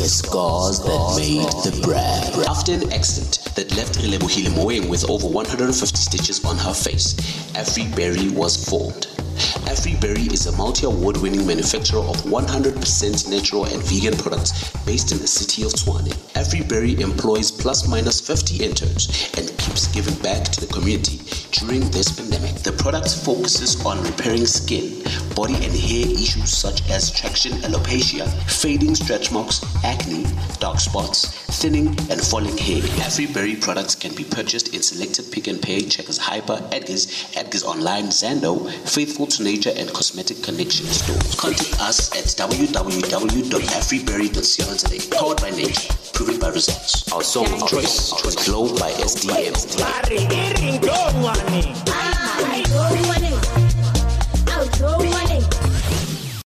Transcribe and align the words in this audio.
The 0.00 0.08
scars 0.08 0.80
that 0.80 1.14
made 1.18 1.44
the 1.60 1.78
brand. 1.84 2.34
After 2.48 2.72
an 2.72 2.90
accident 2.90 3.54
that 3.54 3.76
left 3.76 3.98
Relebohile 3.98 4.48
Moeng 4.56 4.88
with 4.88 5.04
over 5.10 5.28
150 5.28 5.94
stitches 5.94 6.42
on 6.42 6.56
her 6.56 6.72
face, 6.72 7.12
Berry 7.94 8.30
was 8.30 8.56
formed. 8.64 9.08
Berry 10.00 10.22
is 10.32 10.46
a 10.46 10.52
multi-award 10.56 11.18
winning 11.18 11.46
manufacturer 11.46 12.00
of 12.00 12.16
100% 12.24 13.30
natural 13.30 13.66
and 13.66 13.82
vegan 13.82 14.16
products 14.16 14.70
based 14.86 15.12
in 15.12 15.18
the 15.18 15.26
city 15.26 15.62
of 15.62 15.72
Tshwane. 15.72 16.16
Berry 16.68 16.98
employs 17.00 17.50
plus 17.50 17.86
minus 17.86 18.20
50 18.20 18.64
interns 18.64 19.30
and 19.36 19.46
keeps 19.58 19.86
giving 19.88 20.14
back 20.22 20.44
to 20.44 20.60
the 20.60 20.72
community 20.72 21.20
during 21.52 21.80
this 21.90 22.10
pandemic. 22.10 22.62
The 22.62 22.72
product 22.72 23.14
focuses 23.22 23.84
on 23.84 24.02
repairing 24.02 24.46
skin, 24.46 25.02
body 25.40 25.56
and 25.64 25.72
hair 25.72 26.04
issues 26.06 26.52
such 26.52 26.86
as 26.90 27.10
traction 27.10 27.52
alopecia, 27.62 28.28
fading 28.60 28.94
stretch 28.94 29.32
marks, 29.32 29.64
acne, 29.82 30.26
dark 30.58 30.78
spots, 30.78 31.30
thinning 31.60 31.88
and 32.10 32.20
falling 32.20 32.58
hair. 32.58 32.82
Afriberry 33.08 33.58
products 33.58 33.94
can 33.94 34.14
be 34.14 34.22
purchased 34.22 34.74
in 34.74 34.82
selected 34.82 35.32
Pick 35.32 35.48
n 35.48 35.58
Pay, 35.58 35.80
Checkers 35.88 36.18
Hyper, 36.18 36.60
Edgar's, 36.72 37.26
Edgar's 37.34 37.64
Online, 37.64 38.08
Zando, 38.08 38.70
Faithful 38.86 39.26
to 39.28 39.42
Nature 39.42 39.72
and 39.76 39.90
Cosmetic 39.94 40.42
Connection 40.42 40.84
stores. 40.84 41.34
Contact 41.36 41.80
us 41.80 42.10
at 42.18 42.24
www.afriberry.co.za. 42.36 45.16
Powered 45.16 45.40
by 45.40 45.50
nature, 45.52 45.94
proven 46.12 46.38
by 46.38 46.48
results. 46.48 47.10
Our 47.12 47.22
song 47.22 47.46
of 47.46 47.66
choice 47.66 48.12
was 48.22 48.36
Glow 48.44 48.68
by 48.76 48.90
SDM. 48.92 49.56